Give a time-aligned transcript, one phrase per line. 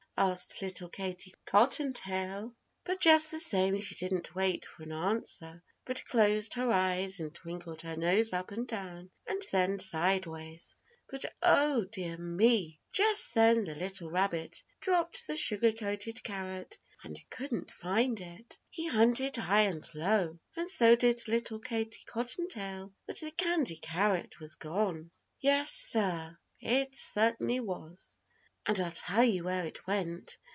[0.17, 2.53] asked little Katie Cottontail,
[2.83, 7.33] but just the same she didn't wait for an answer, but closed her eyes and
[7.33, 10.75] twinkled her nose up and down, and then sideways.
[11.09, 12.79] But, Oh dear me.
[12.91, 18.59] Just then the little rabbit dropped the sugar coated carrot and couldn't find it.
[18.69, 24.39] He hunted high and low, and so did little Katie Cottontail, but the candy carrot
[24.39, 25.09] was gone.
[25.39, 26.37] Yes, sir.
[26.59, 28.19] It certainly was.
[28.67, 30.37] And I'll tell you where it went.